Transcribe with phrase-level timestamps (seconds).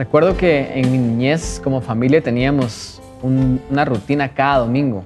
[0.00, 5.04] Recuerdo que en mi niñez como familia teníamos una rutina cada domingo.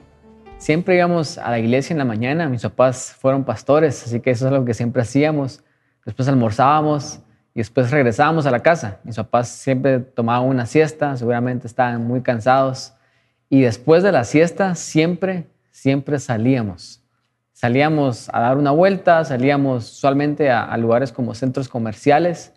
[0.57, 4.47] Siempre íbamos a la iglesia en la mañana, mis papás fueron pastores, así que eso
[4.47, 5.65] es lo que siempre hacíamos.
[6.05, 7.19] Después almorzábamos
[7.55, 9.01] y después regresábamos a la casa.
[9.03, 12.95] Mis papás siempre tomaban una siesta, seguramente estaban muy cansados.
[13.51, 17.03] Y después de la siesta siempre, siempre salíamos.
[17.53, 22.53] Salíamos a dar una vuelta, salíamos usualmente a, lugares como centros comerciales.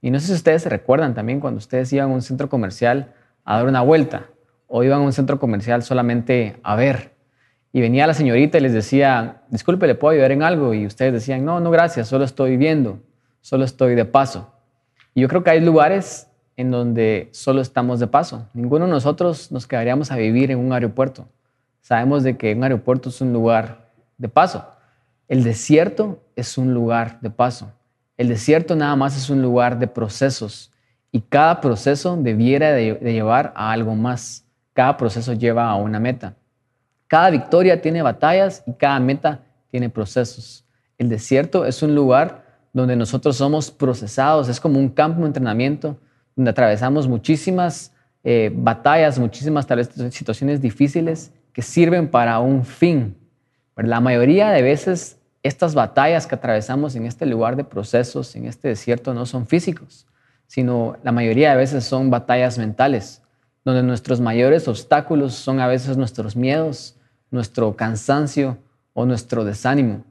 [0.00, 3.14] Y no sé si ustedes se recuerdan también cuando ustedes iban a un centro comercial
[3.44, 4.26] a dar una vuelta
[4.66, 7.16] o iban a un centro comercial solamente a ver.
[7.72, 10.74] Y venía la señorita y les decía, disculpe, ¿le puedo ayudar en algo?
[10.74, 13.00] Y ustedes decían, no, no, gracias, solo estoy viendo,
[13.40, 14.52] solo estoy de paso.
[15.14, 18.48] Y yo creo que hay lugares en donde solo estamos de paso.
[18.54, 21.28] Ninguno de nosotros nos quedaríamos a vivir en un aeropuerto.
[21.80, 24.66] Sabemos de que un aeropuerto es un lugar de paso.
[25.28, 27.72] El desierto es un lugar de paso.
[28.18, 30.72] El desierto nada más es un lugar de procesos
[31.12, 34.44] y cada proceso debiera de, llevar a algo más.
[34.74, 36.34] Cada proceso lleva a una meta.
[37.06, 40.64] Cada victoria tiene batallas y cada meta tiene procesos.
[40.98, 45.96] El desierto es un lugar donde nosotros somos procesados, es como un campo de entrenamiento
[46.34, 47.94] donde atravesamos muchísimas
[48.24, 49.66] eh, batallas, muchísimas
[50.10, 53.16] situaciones difíciles que sirven para un fin,
[53.76, 55.17] la mayoría de veces
[55.48, 60.06] estas batallas que atravesamos en este lugar de procesos, en este desierto, no son físicos,
[60.46, 63.22] sino la mayoría de veces son batallas mentales,
[63.64, 66.96] donde nuestros mayores obstáculos son a veces nuestros miedos,
[67.30, 68.58] nuestro cansancio
[68.94, 70.04] o nuestro desánimo.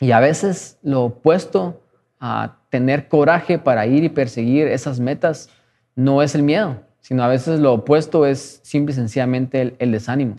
[0.00, 1.80] Y a veces lo opuesto
[2.18, 5.50] a tener coraje para ir y perseguir esas metas
[5.94, 9.92] no es el miedo, sino a veces lo opuesto es simple y sencillamente el, el
[9.92, 10.36] desánimo.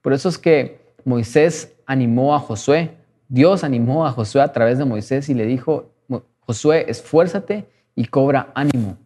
[0.00, 2.99] Por eso es que Moisés animó a Josué,
[3.30, 5.92] Dios animó a Josué a través de Moisés y le dijo,
[6.40, 7.64] Josué, esfuérzate
[7.94, 8.96] y cobra ánimo.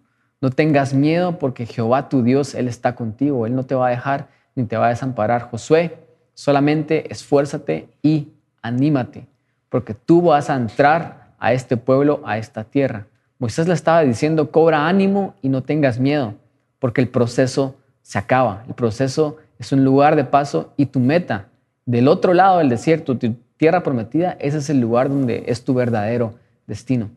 [0.41, 3.91] No tengas miedo porque Jehová tu Dios, Él está contigo, Él no te va a
[3.91, 5.43] dejar ni te va a desamparar.
[5.51, 5.99] Josué,
[6.33, 8.29] solamente esfuérzate y
[8.63, 9.27] anímate,
[9.69, 13.07] porque tú vas a entrar a este pueblo, a esta tierra.
[13.39, 16.33] Moisés le estaba diciendo, cobra ánimo y no tengas miedo,
[16.79, 18.65] porque el proceso se acaba.
[18.69, 21.49] El proceso es un lugar de paso y tu meta
[21.85, 25.75] del otro lado del desierto, tu tierra prometida, ese es el lugar donde es tu
[25.75, 26.35] verdadero
[26.67, 27.11] destino.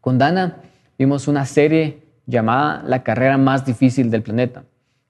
[0.00, 0.58] Con Dana
[0.98, 4.64] vimos una serie llamada La carrera más difícil del planeta.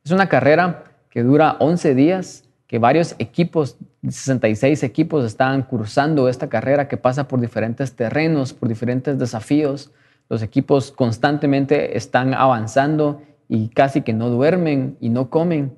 [0.05, 3.77] Es una carrera que dura 11 días, que varios equipos,
[4.09, 9.93] 66 equipos están cursando esta carrera que pasa por diferentes terrenos, por diferentes desafíos.
[10.29, 15.77] Los equipos constantemente están avanzando y casi que no duermen y no comen.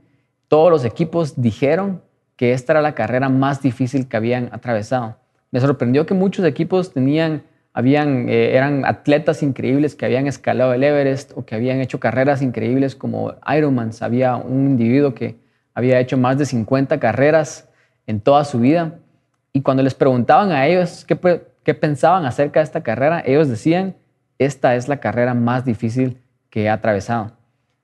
[0.49, 2.01] Todos los equipos dijeron
[2.37, 5.17] que esta era la carrera más difícil que habían atravesado.
[5.51, 7.43] Me sorprendió que muchos equipos tenían,
[7.73, 12.43] habían, eh, eran atletas increíbles que habían escalado el Everest o que habían hecho carreras
[12.43, 13.91] increíbles como Ironman.
[14.01, 15.37] Había un individuo que
[15.75, 17.69] había hecho más de 50 carreras
[18.07, 18.99] en toda su vida.
[19.53, 21.19] Y cuando les preguntaban a ellos qué,
[21.63, 23.97] qué pensaban acerca de esta carrera, ellos decían,
[24.39, 26.21] esta es la carrera más difícil
[26.51, 27.33] que he atravesado.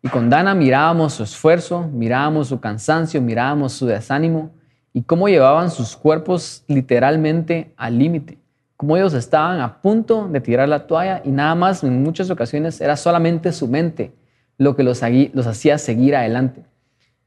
[0.02, 4.50] Y con Dana mirábamos su esfuerzo, mirábamos su cansancio, mirábamos su desánimo
[4.92, 8.38] y cómo llevaban sus cuerpos literalmente al límite,
[8.76, 12.80] cómo ellos estaban a punto de tirar la toalla y nada más en muchas ocasiones
[12.80, 14.12] era solamente su mente
[14.58, 15.00] lo que los,
[15.32, 16.64] los hacía seguir adelante.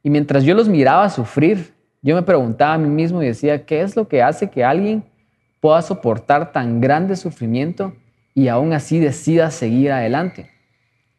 [0.04, 3.82] Y mientras yo los miraba sufrir, yo me preguntaba a mí mismo y decía, ¿qué
[3.82, 5.06] es lo que hace que alguien
[5.62, 7.96] pueda soportar tan grande sufrimiento
[8.34, 10.52] y aún así decida seguir adelante?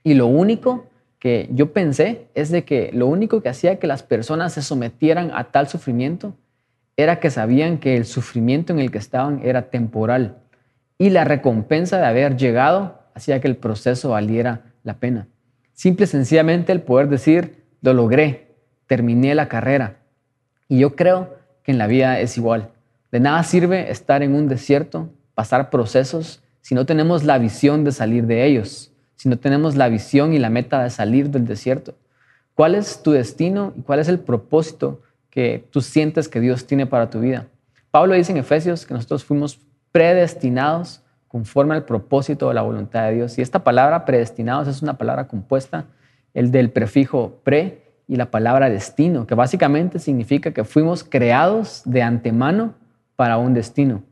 [0.05, 0.85] Y lo único
[1.19, 5.31] que yo pensé es de que lo único que hacía que las personas se sometieran
[5.35, 6.35] a tal sufrimiento
[6.97, 10.39] era que sabían que el sufrimiento en el que estaban era temporal
[10.99, 15.29] y la recompensa de haber llegado hacía que el proceso valiera la pena.
[15.73, 18.55] Simple y sencillamente el poder decir, lo logré,
[18.87, 19.99] terminé la carrera.
[20.69, 22.71] Y yo creo que en la vida es igual.
[23.13, 27.93] De nada sirve estar en un desierto, pasar procesos, si no tenemos la visión de
[27.93, 31.95] salir de ellos si no tenemos la visión y la meta de salir del desierto?
[32.55, 36.87] ¿Cuál es tu destino y cuál es el propósito que tú sientes que Dios tiene
[36.87, 37.47] para tu vida?
[37.91, 39.59] Pablo dice en Efesios que nosotros fuimos
[39.93, 43.39] predestinados conforme al propósito de la voluntad de Dios.
[43.39, 45.87] Y esta palabra predestinados es una palabra compuesta,
[46.35, 52.03] el del prefijo pre y la palabra destino, que básicamente significa que fuimos creados de
[52.03, 52.75] antemano
[53.17, 54.03] para un destino.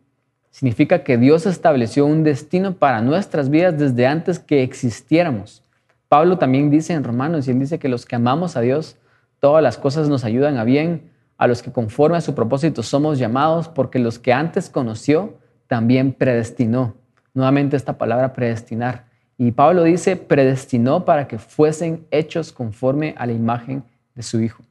[0.55, 5.65] Significa que Dios estableció un destino para nuestras vidas desde antes que existiéramos.
[6.07, 8.97] Pablo también dice en Romanos, y él dice que los que amamos a Dios,
[9.41, 13.19] todas las cosas nos ayudan a bien, a los que conforme a su propósito somos
[13.19, 15.35] llamados, porque los que antes conoció,
[15.67, 16.95] también predestinó.
[17.35, 19.07] Nuevamente esta palabra predestinar.
[19.37, 23.83] Y Pablo dice, predestinó para que fuesen hechos conforme a la imagen
[24.15, 24.63] de su Hijo.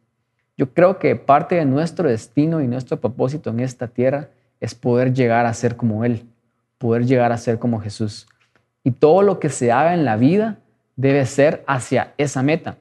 [0.57, 4.29] Yo creo que parte de nuestro destino y nuestro propósito en esta tierra
[4.63, 6.25] es poder llegar a ser como Él,
[6.77, 8.27] poder llegar a ser como Jesús.
[8.81, 10.57] Y todo lo que se haga en la vida
[10.95, 12.77] debe ser hacia esa meta.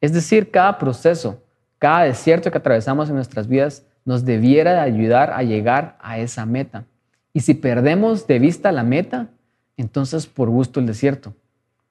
[0.00, 1.40] Es decir, cada proceso,
[1.78, 6.44] cada desierto que atravesamos en nuestras vidas nos debiera de ayudar a llegar a esa
[6.46, 6.84] meta.
[7.32, 9.28] Y si perdemos de vista la meta,
[9.76, 11.32] entonces por gusto el desierto,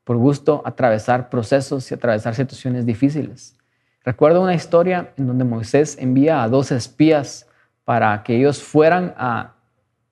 [0.04, 3.56] por gusto atravesar procesos y atravesar situaciones difíciles.
[4.04, 7.46] Recuerdo una historia en donde Moisés envía a dos espías
[7.90, 9.56] para que ellos fueran a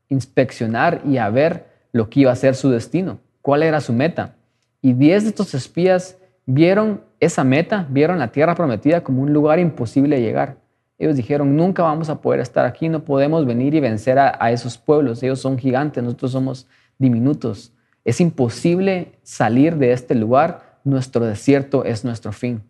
[0.09, 4.33] inspeccionar y a ver lo que iba a ser su destino, cuál era su meta.
[4.81, 9.59] Y diez de estos espías vieron esa meta, vieron la tierra prometida como un lugar
[9.59, 10.57] imposible de llegar.
[10.97, 14.51] Ellos dijeron, nunca vamos a poder estar aquí, no podemos venir y vencer a, a
[14.51, 16.65] esos pueblos, ellos son gigantes, nosotros somos
[16.97, 17.73] diminutos.
[18.03, 22.63] Es imposible salir de este lugar, nuestro desierto es nuestro fin.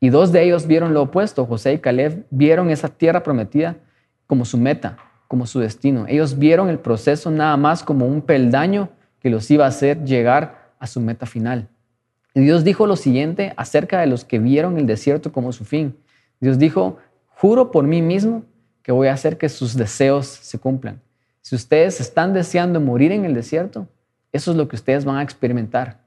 [0.00, 3.76] Y dos de ellos vieron lo opuesto, José y Caleb vieron esa tierra prometida
[4.28, 6.04] como su meta, como su destino.
[6.06, 10.70] Ellos vieron el proceso nada más como un peldaño que los iba a hacer llegar
[10.78, 11.68] a su meta final.
[12.34, 15.96] Y Dios dijo lo siguiente acerca de los que vieron el desierto como su fin.
[16.38, 18.44] Dios dijo, juro por mí mismo
[18.82, 21.00] que voy a hacer que sus deseos se cumplan.
[21.40, 23.88] Si ustedes están deseando morir en el desierto,
[24.30, 26.00] eso es lo que ustedes van a experimentar.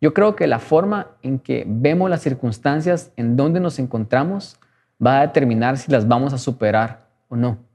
[0.00, 4.56] Yo creo que la forma en que vemos las circunstancias en donde nos encontramos
[5.04, 7.65] va a determinar si las vamos a superar o no.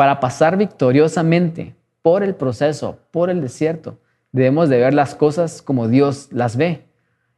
[0.00, 3.98] Para pasar victoriosamente por el proceso, por el desierto,
[4.32, 6.86] debemos de ver las cosas como Dios las ve.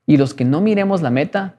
[0.07, 1.57] Y los que no miremos la meta,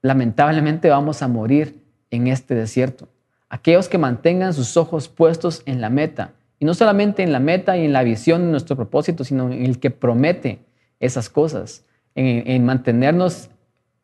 [0.00, 3.06] lamentablemente vamos a morir en este desierto.
[3.50, 7.76] Aquellos que mantengan sus ojos puestos en la meta, y no solamente en la meta
[7.76, 10.60] y en la visión de nuestro propósito, sino en el que promete
[11.00, 11.84] esas cosas,
[12.14, 13.50] en, mantenernos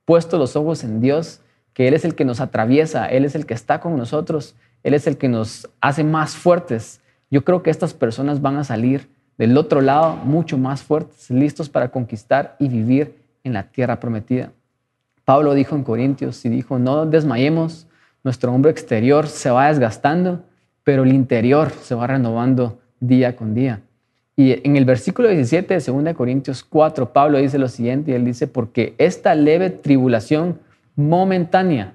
[0.05, 1.41] puestos los ojos en Dios,
[1.73, 4.95] que Él es el que nos atraviesa, Él es el que está con nosotros, Él
[4.95, 7.01] es el que nos hace más fuertes.
[7.31, 11.69] Yo creo que estas personas van a salir del otro lado mucho más fuertes, listos
[11.69, 14.53] para conquistar y vivir en la tierra prometida.
[15.25, 17.87] Pablo dijo en Corintios y dijo, no desmayemos,
[18.23, 20.43] nuestro hombre exterior se va desgastando,
[20.85, 23.81] pero el interior se va renovando día con día.
[24.37, 28.25] Y en el versículo 17 de 2 Corintios 4, Pablo dice lo siguiente, y él
[28.25, 30.59] dice, porque esta leve tribulación
[30.97, 31.95] momentánea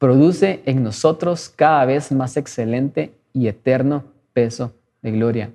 [0.00, 4.02] produce en nosotros cada vez más excelente y eterno
[4.32, 5.52] peso de gloria.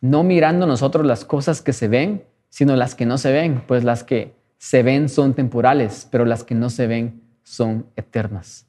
[0.00, 3.82] No mirando nosotros las cosas que se ven, sino las que no se ven, pues
[3.82, 8.68] las que se ven son temporales, pero las que no se ven son eternas.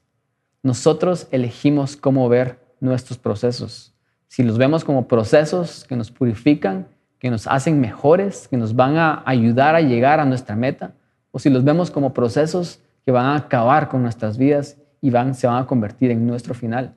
[0.64, 3.94] Nosotros elegimos cómo ver nuestros procesos
[4.34, 6.88] si los vemos como procesos que nos purifican,
[7.20, 10.92] que nos hacen mejores, que nos van a ayudar a llegar a nuestra meta,
[11.30, 15.34] o si los vemos como procesos que van a acabar con nuestras vidas y van,
[15.34, 16.94] se van a convertir en nuestro final.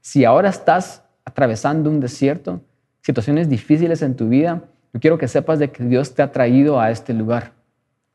[0.00, 2.60] Si ahora estás atravesando un desierto,
[3.00, 4.62] situaciones difíciles en tu vida,
[4.92, 7.50] yo quiero que sepas de que Dios te ha traído a este lugar.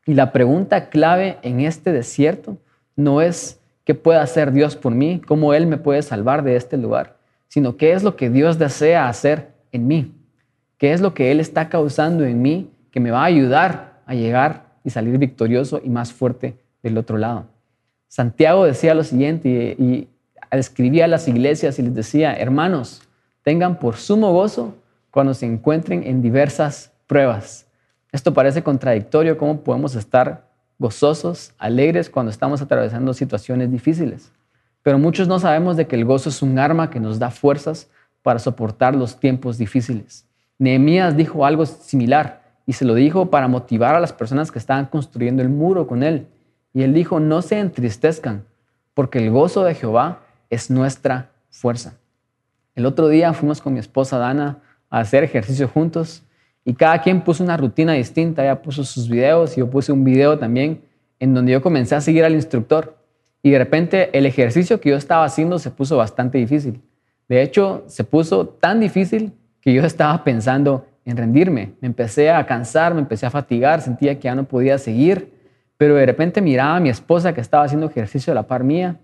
[0.06, 2.56] Y la pregunta clave en este desierto
[2.96, 6.78] no es qué puede hacer Dios por mí, cómo Él me puede salvar de este
[6.78, 10.14] lugar, sino qué es lo que Dios desea hacer en mí,
[10.78, 14.14] qué es lo que Él está causando en mí que me va a ayudar a
[14.14, 17.53] llegar y salir victorioso y más fuerte del otro lado.
[18.14, 20.06] Santiago decía lo siguiente y,
[20.52, 23.02] escribía a las iglesias y les decía, hermanos,
[23.42, 24.76] tengan por sumo gozo
[25.10, 27.66] cuando se encuentren en diversas pruebas.
[28.12, 30.46] Esto parece contradictorio, ¿cómo podemos estar
[30.78, 34.30] gozosos, alegres cuando estamos atravesando situaciones difíciles?
[34.84, 37.90] Pero muchos no sabemos de que el gozo es un arma que nos da fuerzas
[38.22, 40.24] para soportar los tiempos difíciles.
[40.60, 44.86] Nehemías dijo algo similar y se lo dijo para motivar a las personas que estaban
[44.86, 46.28] construyendo el muro con él.
[46.74, 48.44] Y él dijo, no se entristezcan,
[48.92, 51.94] porque el gozo de Jehová es nuestra fuerza.
[52.74, 54.58] El otro día fuimos con mi esposa Dana
[54.90, 56.24] a hacer ejercicio juntos
[56.64, 58.42] y cada quien puso una rutina distinta.
[58.42, 60.82] Ella puso sus videos y yo puse un video también
[61.20, 62.96] en donde yo comencé a seguir al instructor.
[63.42, 66.80] Y de repente el ejercicio que yo estaba haciendo se puso bastante difícil.
[67.28, 71.74] De hecho, se puso tan difícil que yo estaba pensando en rendirme.
[71.80, 75.33] Me empecé a cansar, me empecé a fatigar, sentía que ya no podía seguir,
[75.76, 79.00] pero de repente miraba a mi esposa que estaba haciendo ejercicio a la par mía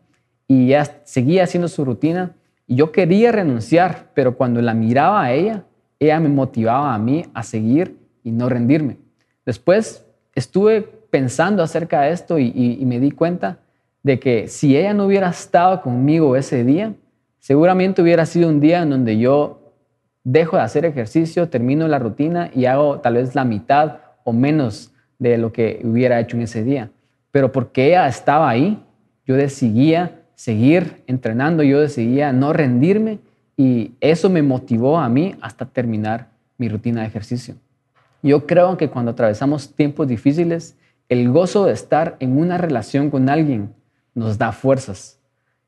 [0.47, 2.33] y ya seguía haciendo su rutina
[2.67, 5.65] y yo quería renunciar, pero cuando la miraba a ella,
[5.99, 8.99] ella me motivaba a mí a seguir y no rendirme.
[9.45, 13.59] Después estuve pensando acerca de esto y, y me di cuenta
[14.03, 16.95] de que si ella no hubiera estado conmigo ese día,
[17.39, 19.75] seguramente hubiera sido un día en donde yo
[20.25, 24.93] dejo de hacer ejercicio, termino la rutina y hago tal vez la mitad o menos
[25.21, 26.91] de lo que hubiera hecho en ese día.
[27.31, 28.83] Pero porque ella estaba ahí,
[29.25, 33.21] yo decidía seguir entrenando, yo decidía no rendirme
[33.57, 37.55] y eso me motivó a mí hasta terminar mi rutina de ejercicio.
[38.23, 40.77] Yo creo que cuando atravesamos tiempos difíciles,
[41.09, 43.75] el gozo de estar en una relación con alguien
[44.15, 45.19] nos da fuerzas.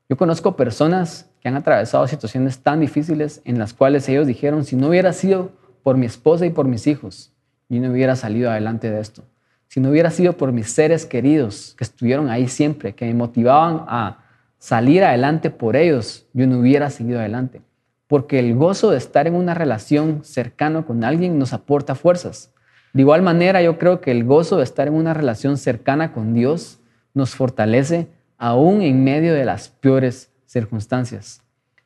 [0.09, 4.75] Yo conozco personas que han atravesado situaciones tan difíciles en las cuales ellos dijeron, si
[4.75, 5.51] no hubiera sido
[5.83, 7.31] por mi esposa y por mis hijos,
[7.69, 9.23] yo no hubiera salido adelante de esto.
[9.73, 13.85] Si no hubiera sido por mis seres queridos que estuvieron ahí siempre, que me motivaban
[13.87, 14.19] a
[14.59, 17.59] salir adelante por ellos, yo no hubiera seguido adelante.
[18.05, 22.53] Porque el gozo de estar en una relación cercana con alguien nos aporta fuerzas.
[22.93, 26.35] De igual manera, yo creo que el gozo de estar en una relación cercana con
[26.35, 26.79] Dios
[27.15, 31.41] nos fortalece aún en medio de las peores circunstancias.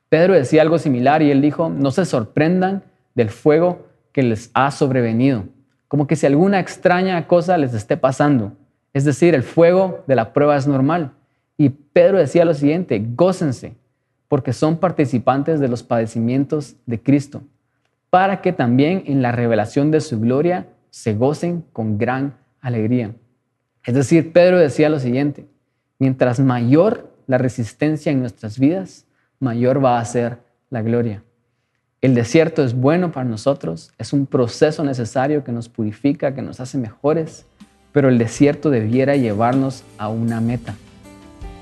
[0.10, 2.84] Pedro decía algo similar y él dijo, no se sorprendan
[3.15, 5.46] del fuego que les ha sobrevenido,
[5.88, 8.53] como que si alguna extraña cosa les esté pasando.
[8.94, 11.12] Es decir, el fuego de la prueba es normal.
[11.58, 13.75] Y Pedro decía lo siguiente, gócense,
[14.27, 17.41] porque son participantes de los padecimientos de Cristo,
[18.10, 23.13] para que también en la revelación de su gloria se gocen con gran alegría.
[23.86, 25.46] Es decir, Pedro decía lo siguiente,
[26.00, 29.06] mientras mayor la resistencia en nuestras vidas,
[29.39, 30.39] mayor va a ser
[30.70, 31.24] la gloria.
[32.00, 36.60] El desierto es bueno para nosotros, es un proceso necesario que nos purifica, que nos
[36.60, 37.48] hace mejores,
[37.92, 40.75] pero el desierto debiera llevarnos a una meta.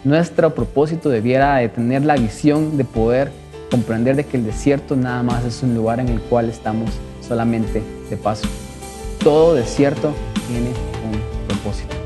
[0.03, 3.31] Nuestro propósito debiera de tener la visión de poder
[3.71, 6.89] comprender de que el desierto nada más es un lugar en el cual estamos
[7.25, 8.49] solamente de paso.
[9.23, 10.13] Todo desierto
[10.49, 12.04] tiene un propósito.